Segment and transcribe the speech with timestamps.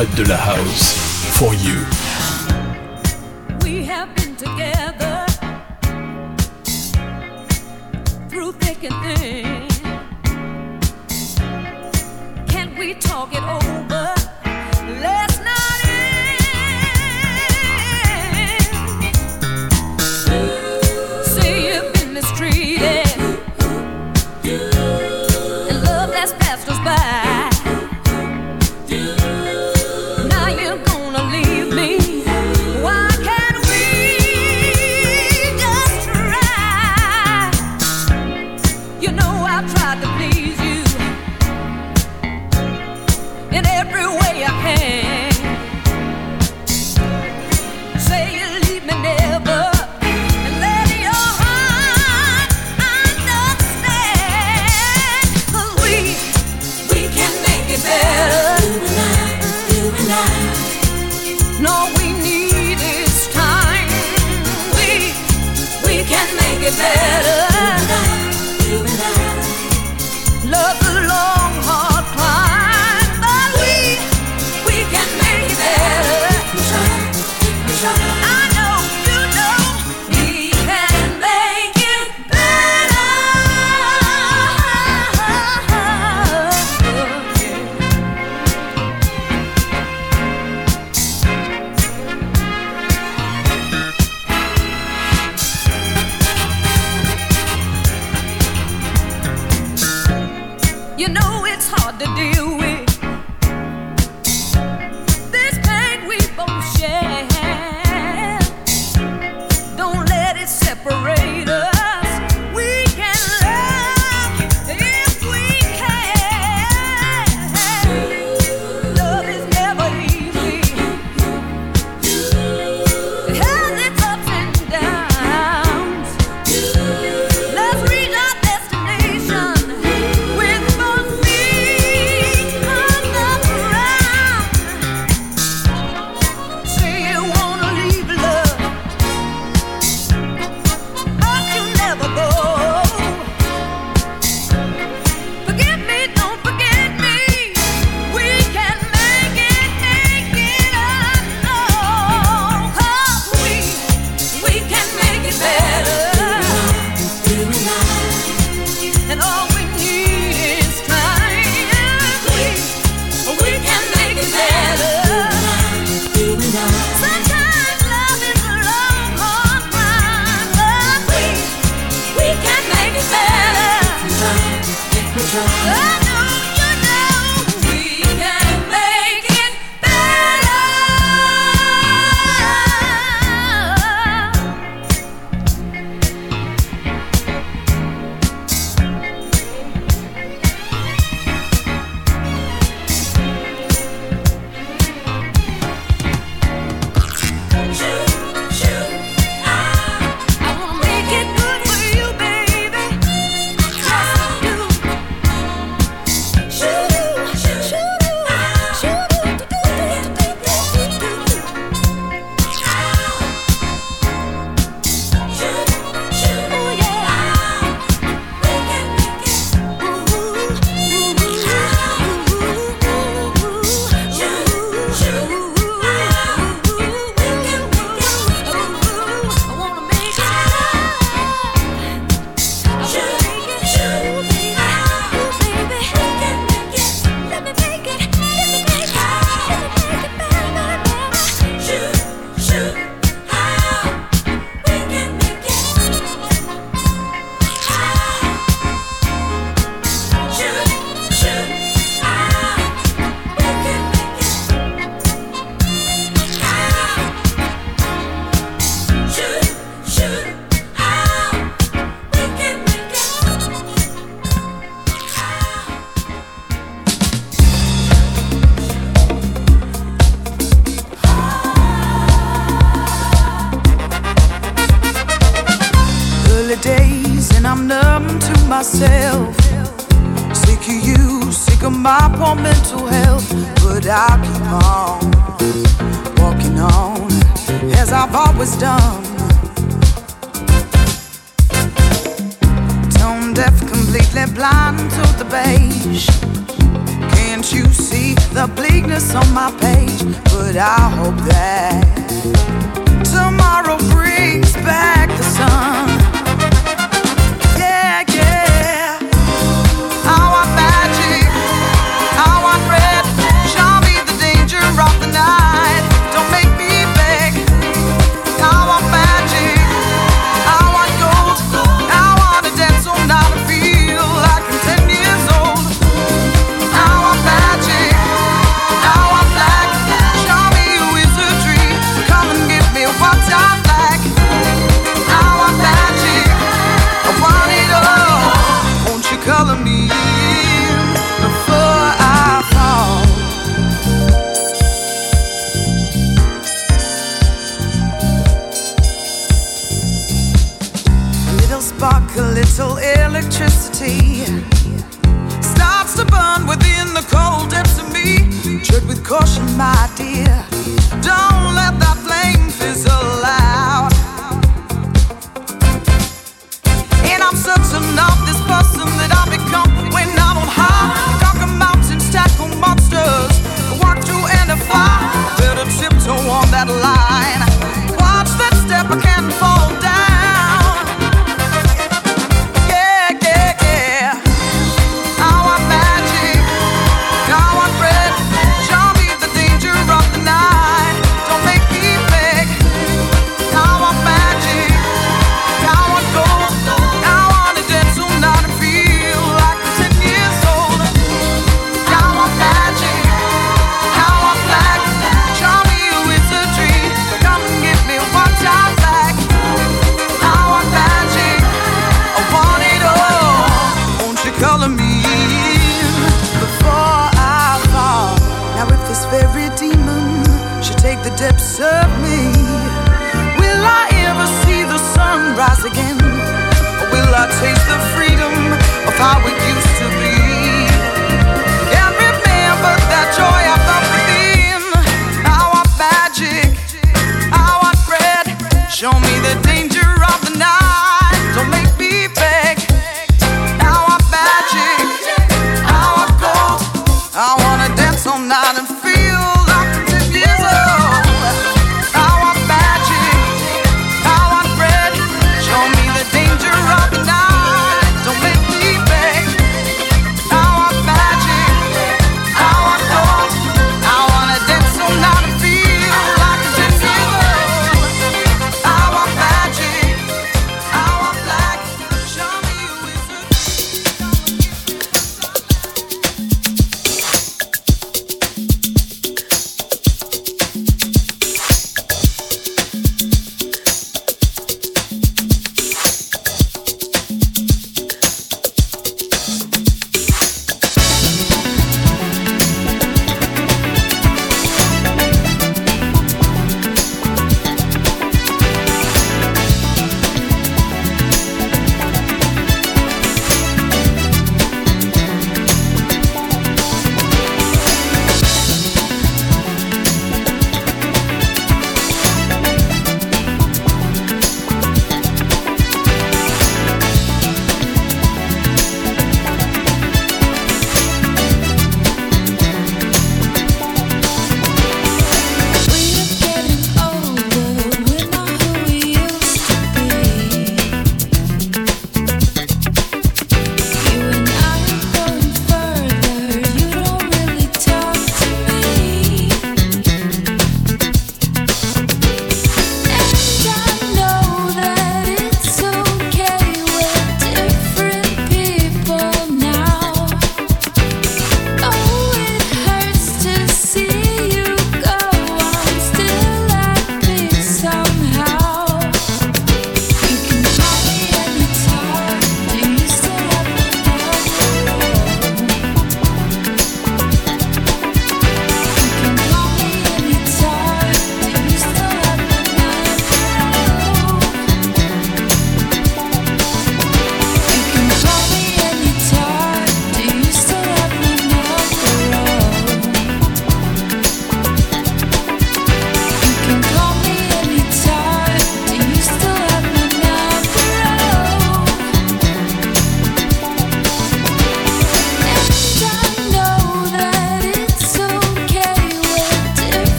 [0.00, 0.94] traite de la house.
[1.34, 1.99] For you.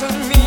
[0.00, 0.41] 等你。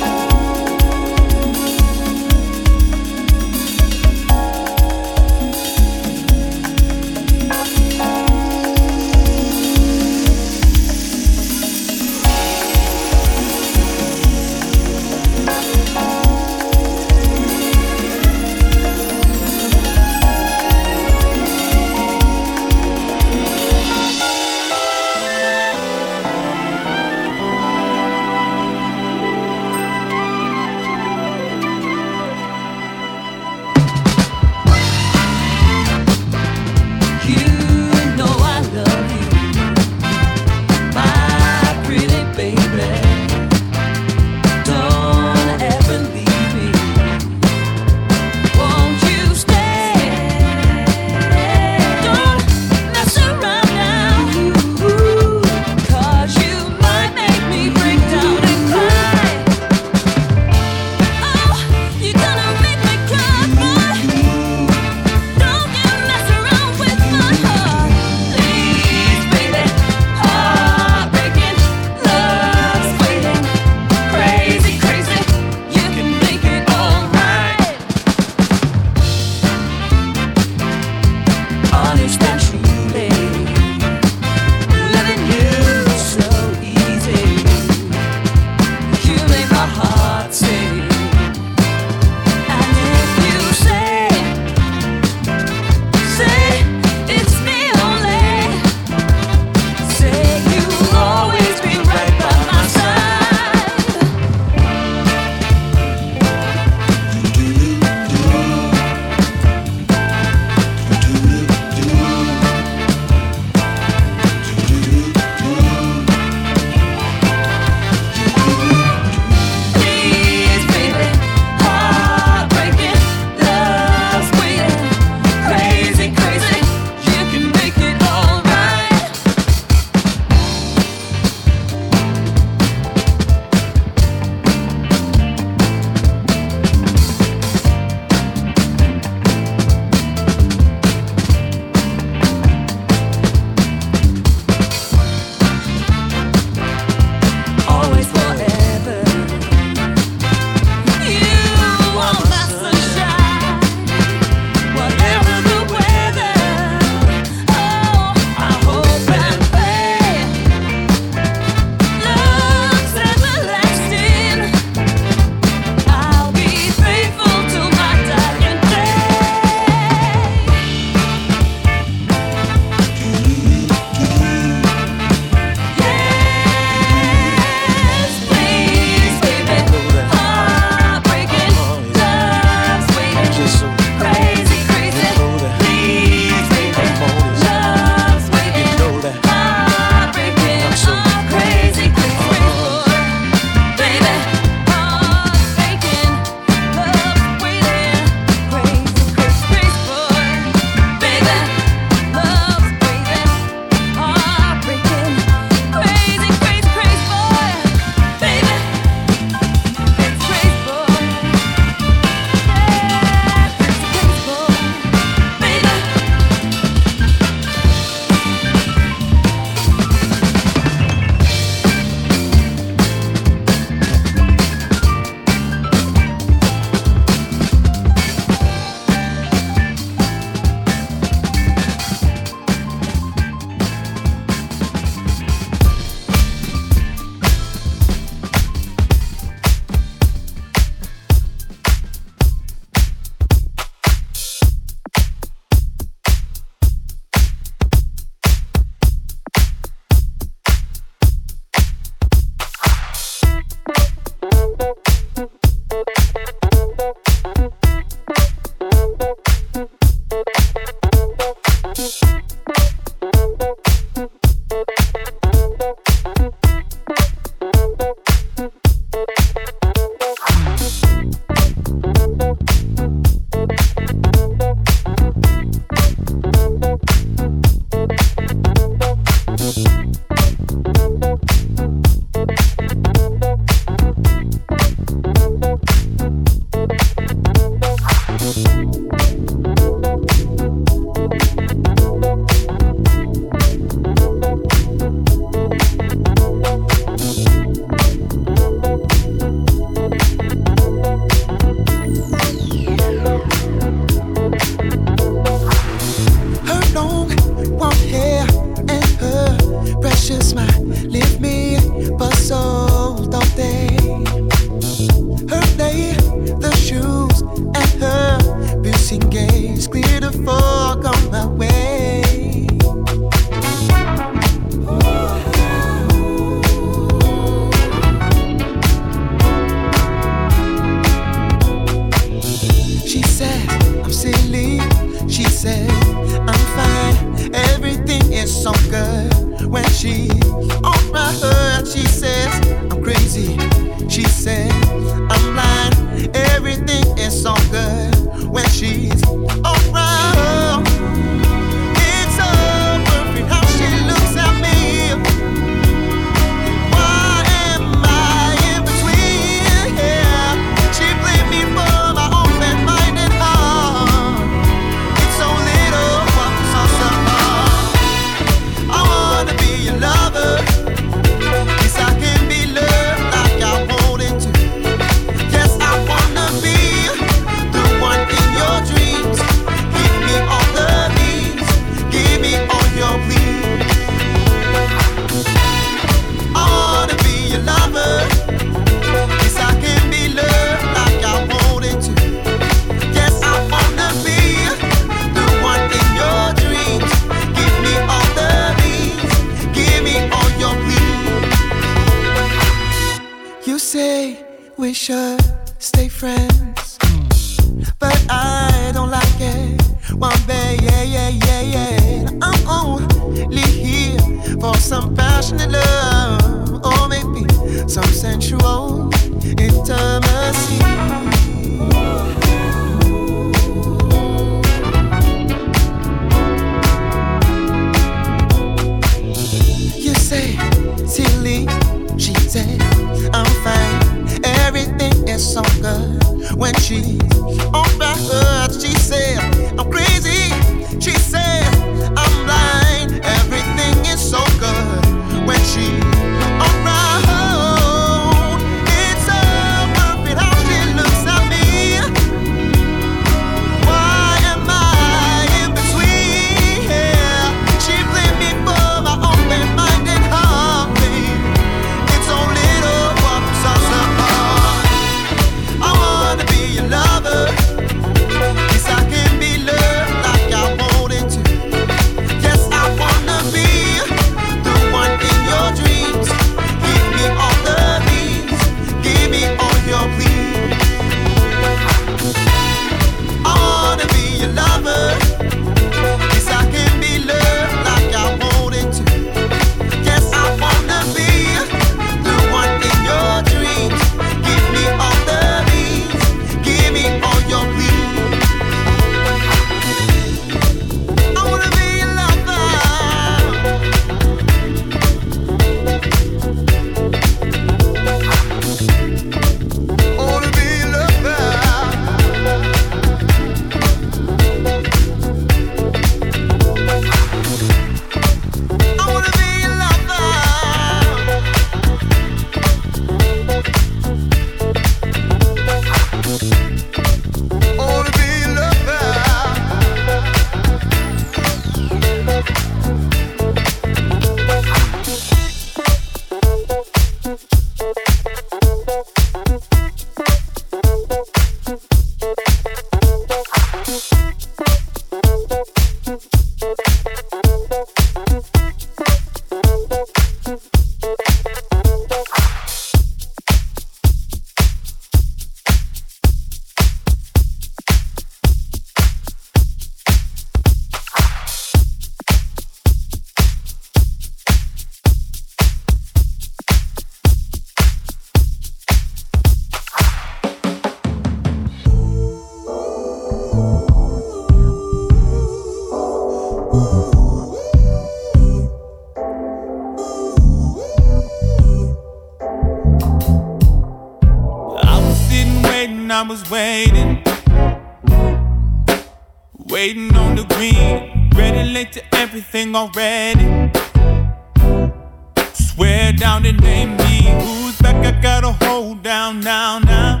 [595.88, 597.76] head down and name me who's back.
[597.86, 600.00] I gotta hold down now, now.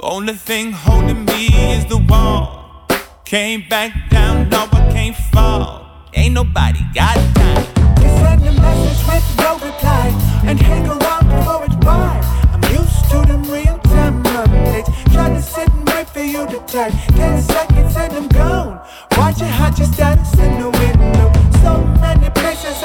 [0.00, 2.86] Only thing holding me is the wall.
[3.24, 5.68] Came back down, no, I can't fall.
[6.14, 7.64] Ain't nobody got time.
[8.02, 10.06] You send a message with no reply
[10.48, 12.12] and hang around before it's by.
[12.52, 14.90] I'm used to them real time updates.
[15.14, 16.90] Trying to sit and wait for you to turn.
[17.18, 18.80] Ten seconds and I'm gone.
[19.16, 21.28] Watching how your status in the window.
[21.62, 22.07] So many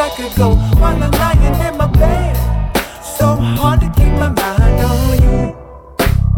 [0.04, 2.36] I could go while I'm lying in my bed.
[3.18, 5.56] So hard to keep my mind on you.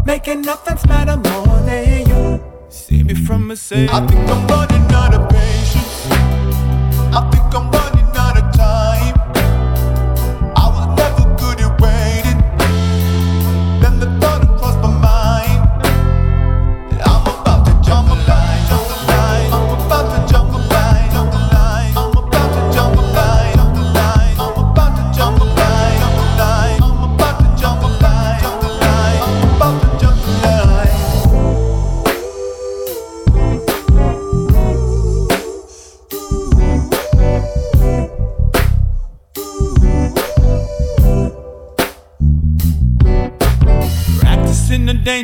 [0.04, 2.44] Making nothing's matter more than you.
[2.68, 3.92] See me from a safe.
[3.92, 5.15] I think I'm running out of.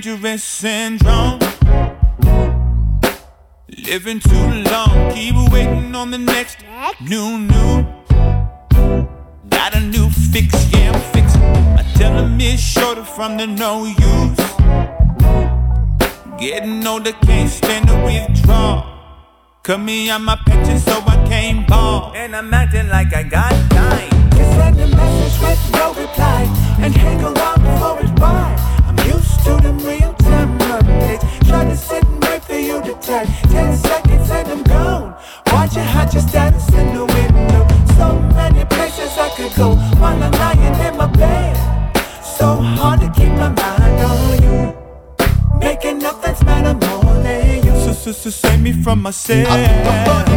[0.01, 1.39] dangerous syndrome.
[3.87, 6.57] Living too long, keep waiting on the next
[7.03, 7.85] new new.
[9.51, 11.43] Got a new fix, yeah, I'm fixing.
[11.77, 14.43] My telling me shorter from the no use.
[16.41, 18.87] Getting older, can't stand the withdrawal.
[19.63, 22.15] Cut me on my pension, so I can't ball.
[22.17, 24.09] And I'm acting like I got time.
[24.31, 26.43] Just send a message with no reply
[26.81, 28.72] and hang around before it's by.
[49.03, 50.32] myself.